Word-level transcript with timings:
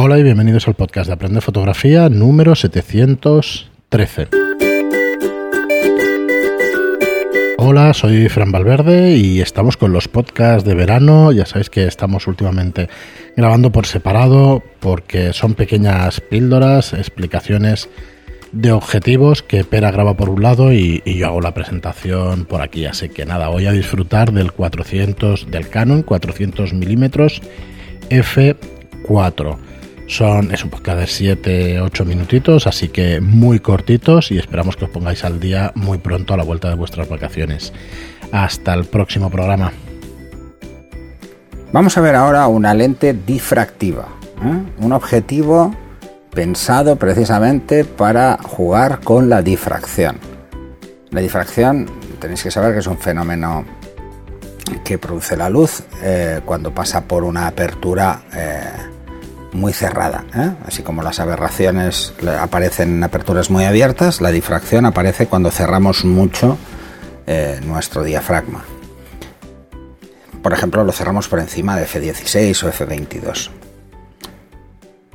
Hola 0.00 0.16
y 0.16 0.22
bienvenidos 0.22 0.68
al 0.68 0.74
podcast 0.74 1.08
de 1.08 1.14
Aprender 1.14 1.42
Fotografía 1.42 2.08
número 2.08 2.54
713. 2.54 4.28
Hola, 7.56 7.92
soy 7.92 8.28
Fran 8.28 8.52
Valverde 8.52 9.16
y 9.16 9.40
estamos 9.40 9.76
con 9.76 9.92
los 9.92 10.06
podcasts 10.06 10.64
de 10.64 10.76
verano. 10.76 11.32
Ya 11.32 11.46
sabéis 11.46 11.68
que 11.68 11.84
estamos 11.88 12.28
últimamente 12.28 12.88
grabando 13.36 13.72
por 13.72 13.86
separado 13.86 14.62
porque 14.78 15.32
son 15.32 15.54
pequeñas 15.54 16.20
píldoras, 16.20 16.92
explicaciones 16.92 17.90
de 18.52 18.70
objetivos 18.70 19.42
que 19.42 19.64
Pera 19.64 19.90
graba 19.90 20.16
por 20.16 20.30
un 20.30 20.44
lado 20.44 20.72
y, 20.72 21.02
yo 21.04 21.26
hago 21.26 21.40
la 21.40 21.54
presentación 21.54 22.44
por 22.44 22.62
aquí. 22.62 22.86
Así 22.86 23.08
que 23.08 23.26
nada, 23.26 23.48
voy 23.48 23.66
a 23.66 23.72
disfrutar 23.72 24.30
del 24.30 24.52
400 24.52 25.50
del 25.50 25.68
Canon 25.68 26.04
400 26.04 26.72
milímetros 26.72 27.42
f4. 28.10 29.67
Son, 30.08 30.52
es 30.52 30.64
un 30.64 30.70
podcast 30.70 31.00
de 31.00 31.06
7, 31.06 31.80
8 31.82 32.04
minutitos, 32.06 32.66
así 32.66 32.88
que 32.88 33.20
muy 33.20 33.60
cortitos 33.60 34.32
y 34.32 34.38
esperamos 34.38 34.74
que 34.74 34.86
os 34.86 34.90
pongáis 34.90 35.22
al 35.22 35.38
día 35.38 35.70
muy 35.74 35.98
pronto 35.98 36.32
a 36.32 36.38
la 36.38 36.44
vuelta 36.44 36.70
de 36.70 36.76
vuestras 36.76 37.10
vacaciones. 37.10 37.74
Hasta 38.32 38.72
el 38.72 38.86
próximo 38.86 39.30
programa. 39.30 39.70
Vamos 41.72 41.98
a 41.98 42.00
ver 42.00 42.14
ahora 42.14 42.46
una 42.48 42.72
lente 42.72 43.12
difractiva, 43.12 44.08
¿eh? 44.42 44.62
un 44.78 44.92
objetivo 44.92 45.74
pensado 46.30 46.96
precisamente 46.96 47.84
para 47.84 48.38
jugar 48.42 49.00
con 49.00 49.28
la 49.28 49.42
difracción. 49.42 50.16
La 51.10 51.20
difracción, 51.20 51.86
tenéis 52.18 52.42
que 52.42 52.50
saber 52.50 52.72
que 52.72 52.78
es 52.78 52.86
un 52.86 52.98
fenómeno 52.98 53.66
que 54.84 54.96
produce 54.96 55.36
la 55.36 55.50
luz 55.50 55.82
eh, 56.02 56.40
cuando 56.46 56.72
pasa 56.72 57.04
por 57.04 57.24
una 57.24 57.46
apertura 57.46 58.22
eh, 58.34 58.87
muy 59.52 59.72
cerrada. 59.72 60.24
¿eh? 60.34 60.52
Así 60.66 60.82
como 60.82 61.02
las 61.02 61.20
aberraciones 61.20 62.12
aparecen 62.38 62.96
en 62.96 63.04
aperturas 63.04 63.50
muy 63.50 63.64
abiertas, 63.64 64.20
la 64.20 64.30
difracción 64.30 64.86
aparece 64.86 65.26
cuando 65.26 65.50
cerramos 65.50 66.04
mucho 66.04 66.58
eh, 67.26 67.60
nuestro 67.64 68.04
diafragma. 68.04 68.64
Por 70.42 70.52
ejemplo, 70.52 70.84
lo 70.84 70.92
cerramos 70.92 71.28
por 71.28 71.40
encima 71.40 71.76
de 71.76 71.86
F16 71.86 72.62
o 72.64 72.72
F22. 72.72 73.50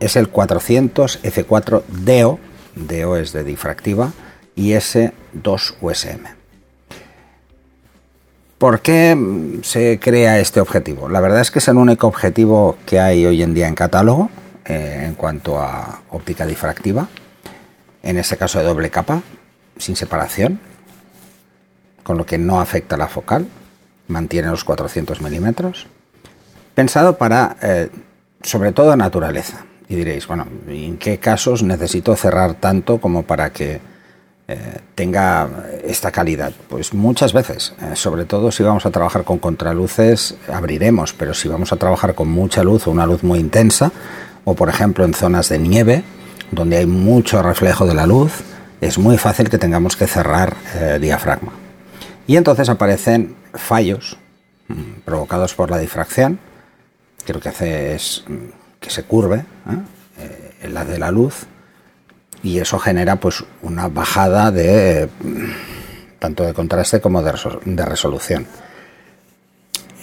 Es 0.00 0.16
el 0.16 0.28
400 0.28 1.22
F4 1.22 1.82
DEO, 1.88 2.38
DEO 2.76 3.16
es 3.16 3.32
de 3.32 3.42
difractiva, 3.44 4.12
y 4.54 4.70
S2 4.70 5.74
USM. 5.80 6.37
¿Por 8.58 8.80
qué 8.80 9.16
se 9.62 10.00
crea 10.00 10.40
este 10.40 10.60
objetivo? 10.60 11.08
La 11.08 11.20
verdad 11.20 11.40
es 11.40 11.52
que 11.52 11.60
es 11.60 11.68
el 11.68 11.76
único 11.76 12.08
objetivo 12.08 12.76
que 12.86 12.98
hay 12.98 13.24
hoy 13.24 13.40
en 13.40 13.54
día 13.54 13.68
en 13.68 13.76
catálogo 13.76 14.30
eh, 14.64 15.04
en 15.06 15.14
cuanto 15.14 15.60
a 15.60 16.02
óptica 16.10 16.44
difractiva. 16.44 17.06
En 18.02 18.18
este 18.18 18.36
caso 18.36 18.58
de 18.58 18.64
doble 18.64 18.90
capa, 18.90 19.22
sin 19.76 19.94
separación, 19.94 20.58
con 22.02 22.18
lo 22.18 22.26
que 22.26 22.36
no 22.36 22.60
afecta 22.60 22.96
la 22.96 23.06
focal, 23.06 23.46
mantiene 24.08 24.48
los 24.48 24.64
400 24.64 25.20
milímetros. 25.20 25.86
Pensado 26.74 27.16
para, 27.16 27.56
eh, 27.62 27.90
sobre 28.42 28.72
todo, 28.72 28.96
naturaleza. 28.96 29.66
Y 29.88 29.94
diréis, 29.94 30.26
bueno, 30.26 30.48
¿en 30.66 30.98
qué 30.98 31.18
casos 31.18 31.62
necesito 31.62 32.16
cerrar 32.16 32.54
tanto 32.54 33.00
como 33.00 33.22
para 33.22 33.50
que 33.50 33.80
eh, 34.50 34.80
tenga 34.94 35.46
esta 35.84 36.10
calidad? 36.10 36.52
Pues 36.68 36.94
muchas 36.94 37.34
veces, 37.34 37.74
eh, 37.82 37.94
sobre 37.94 38.24
todo 38.24 38.50
si 38.50 38.62
vamos 38.62 38.86
a 38.86 38.90
trabajar 38.90 39.22
con 39.24 39.38
contraluces, 39.38 40.36
abriremos, 40.50 41.12
pero 41.12 41.34
si 41.34 41.48
vamos 41.48 41.70
a 41.74 41.76
trabajar 41.76 42.14
con 42.14 42.28
mucha 42.28 42.64
luz 42.64 42.86
o 42.86 42.90
una 42.90 43.04
luz 43.04 43.22
muy 43.22 43.40
intensa, 43.40 43.92
o 44.44 44.54
por 44.54 44.70
ejemplo 44.70 45.04
en 45.04 45.12
zonas 45.12 45.50
de 45.50 45.58
nieve, 45.58 46.02
donde 46.50 46.78
hay 46.78 46.86
mucho 46.86 47.42
reflejo 47.42 47.84
de 47.84 47.94
la 47.94 48.06
luz, 48.06 48.32
es 48.80 48.96
muy 48.96 49.18
fácil 49.18 49.50
que 49.50 49.58
tengamos 49.58 49.96
que 49.96 50.06
cerrar 50.06 50.56
eh, 50.76 50.98
diafragma. 50.98 51.52
Y 52.26 52.36
entonces 52.38 52.70
aparecen 52.70 53.36
fallos 53.52 54.16
mm, 54.68 55.00
provocados 55.04 55.52
por 55.54 55.70
la 55.70 55.76
difracción, 55.76 56.38
que 57.26 57.34
lo 57.34 57.40
que 57.40 57.50
hace 57.50 57.94
es 57.94 58.24
mm, 58.26 58.80
que 58.80 58.88
se 58.88 59.02
curve 59.02 59.44
en 60.62 60.74
la 60.74 60.84
de 60.84 60.98
la 60.98 61.10
luz 61.10 61.46
y 62.42 62.58
eso 62.58 62.78
genera 62.78 63.16
pues 63.16 63.44
una 63.62 63.88
bajada 63.88 64.50
de 64.50 65.08
tanto 66.18 66.44
de 66.44 66.54
contraste 66.54 67.00
como 67.00 67.22
de, 67.22 67.84
resolución. 67.84 68.46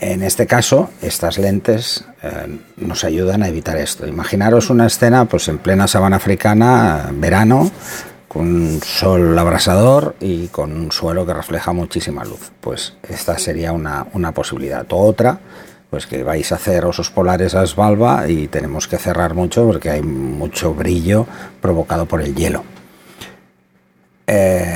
En 0.01 0.23
este 0.23 0.45
caso, 0.45 0.89
estas 1.01 1.37
lentes 1.37 2.05
eh, 2.21 2.59
nos 2.77 3.03
ayudan 3.03 3.43
a 3.43 3.47
evitar 3.47 3.77
esto. 3.77 4.05
Imaginaros 4.07 4.69
una 4.69 4.87
escena 4.87 5.25
pues 5.25 5.47
en 5.47 5.57
plena 5.57 5.87
sabana 5.87 6.17
africana, 6.17 7.09
verano, 7.13 7.71
con 8.27 8.47
un 8.47 8.81
sol 8.83 9.37
abrasador 9.37 10.15
y 10.19 10.47
con 10.47 10.73
un 10.73 10.91
suelo 10.91 11.25
que 11.25 11.33
refleja 11.33 11.71
muchísima 11.71 12.25
luz. 12.25 12.51
Pues 12.59 12.93
esta 13.07 13.37
sería 13.37 13.71
una, 13.71 14.05
una 14.13 14.33
posibilidad. 14.33 14.85
Otra, 14.89 15.39
pues 15.95 16.07
que 16.07 16.23
vais 16.23 16.51
a 16.51 16.55
hacer 16.55 16.83
osos 16.83 17.09
polares 17.09 17.55
a 17.55 17.65
Svalba 17.65 18.27
y 18.27 18.49
tenemos 18.49 18.85
que 18.85 18.97
cerrar 18.97 19.33
mucho 19.33 19.65
porque 19.65 19.91
hay 19.91 20.01
mucho 20.01 20.73
brillo 20.73 21.25
provocado 21.61 22.05
por 22.05 22.21
el 22.21 22.35
hielo. 22.35 22.65
Eh, 24.27 24.75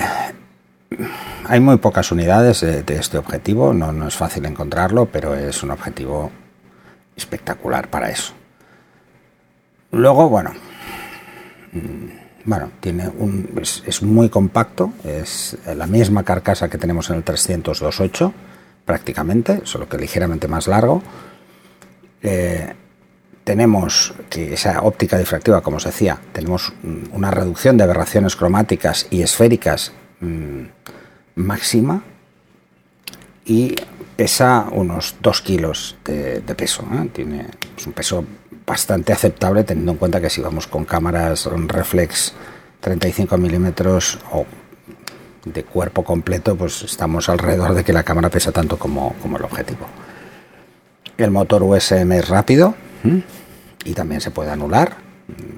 hay 1.45 1.59
muy 1.59 1.75
pocas 1.75 2.13
unidades 2.13 2.61
de, 2.61 2.95
este 2.95 3.17
objetivo, 3.17 3.73
no, 3.73 4.07
es 4.07 4.15
fácil 4.15 4.45
encontrarlo, 4.45 5.07
pero 5.07 5.35
es 5.35 5.61
un 5.61 5.71
objetivo 5.71 6.31
espectacular 7.17 7.89
para 7.89 8.09
eso. 8.09 8.31
Luego, 9.91 10.29
bueno, 10.29 10.53
mm, 11.73 12.45
bueno, 12.45 12.71
tiene 12.79 13.11
es, 13.61 13.83
es 13.85 14.01
muy 14.01 14.29
compacto, 14.29 14.93
es 15.03 15.57
la 15.75 15.85
misma 15.85 16.23
carcasa 16.23 16.69
que 16.69 16.77
tenemos 16.77 17.09
en 17.09 17.17
el 17.17 17.25
300-28 17.25 18.31
prácticamente, 18.89 19.61
solo 19.65 19.87
que 19.87 19.99
ligeramente 19.99 20.47
más 20.47 20.65
largo. 20.65 21.03
Eh, 22.23 22.73
tenemos 23.43 24.15
que 24.31 24.55
esa 24.55 24.81
óptica 24.81 25.15
difractiva, 25.15 25.61
como 25.61 25.77
os 25.77 25.83
decía, 25.83 26.17
tenemos 26.33 26.73
una 27.13 27.29
reducción 27.29 27.77
de 27.77 27.83
aberraciones 27.83 28.35
cromáticas 28.35 29.05
y 29.11 29.21
esféricas 29.21 29.91
mm, 30.21 30.63
máxima 31.35 32.01
y 33.45 33.75
pesa 34.15 34.65
unos 34.71 35.17
2 35.21 35.41
kilos 35.43 35.95
de, 36.03 36.41
peso. 36.57 36.81
¿eh? 36.91 37.09
Tiene 37.13 37.45
un 37.85 37.93
peso 37.93 38.25
bastante 38.65 39.13
aceptable 39.13 39.63
teniendo 39.65 39.91
en 39.91 39.97
cuenta 39.99 40.19
que 40.19 40.31
si 40.31 40.41
vamos 40.41 40.65
con 40.65 40.83
cámaras 40.83 41.45
reflex 41.45 42.33
35 42.79 43.37
milímetros 43.37 44.17
o 44.31 44.47
de 45.45 45.63
cuerpo 45.63 46.03
completo, 46.03 46.55
pues 46.55 46.83
estamos 46.83 47.29
alrededor 47.29 47.73
de 47.73 47.83
que 47.83 47.93
la 47.93 48.03
cámara 48.03 48.29
pesa 48.29 48.51
tanto 48.51 48.77
como, 48.77 49.15
el 49.23 49.43
objetivo. 49.43 49.87
El 51.17 51.31
motor 51.31 51.63
USM 51.63 52.11
es 52.13 52.29
rápido 52.29 52.75
y 53.83 53.93
también 53.93 54.21
se 54.21 54.31
puede 54.31 54.51
anular. 54.51 54.97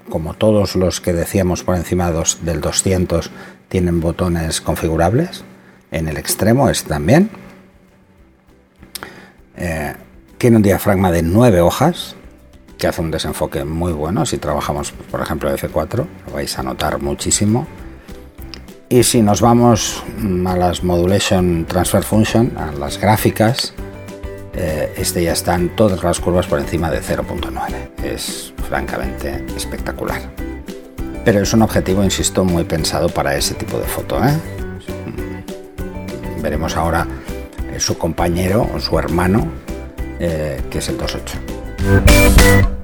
Como 0.09 0.33
todos 0.33 0.75
los 0.75 0.99
que 0.99 1.13
decíamos 1.13 1.63
por 1.63 1.75
encima 1.75 2.11
del 2.11 2.61
200 2.61 3.31
tienen 3.69 4.01
botones 4.01 4.59
configurables. 4.59 5.43
En 5.91 6.07
el 6.07 6.17
extremo 6.17 6.69
es 6.69 6.83
también. 6.83 7.29
Eh, 9.55 9.93
tiene 10.37 10.57
un 10.57 10.63
diafragma 10.63 11.11
de 11.11 11.21
9 11.21 11.61
hojas 11.61 12.15
que 12.77 12.87
hace 12.87 13.01
un 13.01 13.11
desenfoque 13.11 13.63
muy 13.63 13.93
bueno. 13.93 14.25
Si 14.25 14.39
trabajamos, 14.39 14.91
por 14.91 15.21
ejemplo, 15.21 15.55
F4, 15.55 16.07
lo 16.27 16.33
vais 16.33 16.57
a 16.57 16.63
notar 16.63 16.99
muchísimo. 16.99 17.67
Y 18.91 19.03
si 19.03 19.21
nos 19.21 19.39
vamos 19.39 20.03
mm, 20.17 20.45
a 20.47 20.57
las 20.57 20.83
Modulation 20.83 21.65
Transfer 21.65 22.03
Function, 22.03 22.51
a 22.57 22.73
las 22.73 22.99
gráficas, 22.99 23.73
eh, 24.53 24.91
este 24.97 25.23
ya 25.23 25.31
están 25.31 25.69
todas 25.77 26.03
las 26.03 26.19
curvas 26.19 26.45
por 26.45 26.59
encima 26.59 26.91
de 26.91 27.01
0.9. 27.01 28.03
Es 28.03 28.53
francamente 28.67 29.45
espectacular. 29.55 30.19
Pero 31.23 31.39
es 31.39 31.53
un 31.53 31.61
objetivo, 31.61 32.03
insisto, 32.03 32.43
muy 32.43 32.65
pensado 32.65 33.07
para 33.07 33.33
ese 33.37 33.53
tipo 33.53 33.77
de 33.77 33.85
foto. 33.85 34.21
¿eh? 34.25 34.37
Mm, 35.05 36.41
veremos 36.41 36.75
ahora 36.75 37.07
su 37.77 37.97
compañero 37.97 38.69
o 38.75 38.79
su 38.81 38.99
hermano, 38.99 39.47
eh, 40.19 40.61
que 40.69 40.79
es 40.79 40.89
el 40.89 40.97
2.8. 40.97 42.80